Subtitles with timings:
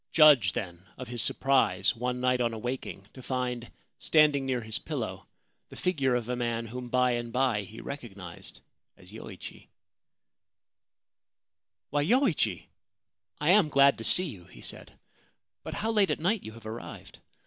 [0.11, 3.69] Judge, then, of his surprise, one night on awaking, to find,
[3.99, 5.27] standing near his pillow,
[5.69, 8.61] the figure of a man whom by and by he recognised
[8.97, 9.67] as Yoichi!'
[11.91, 12.65] Why, Yoichi!
[13.39, 14.91] I am glad to see you,' he said;'
[15.63, 17.19] but how late at night you have arrived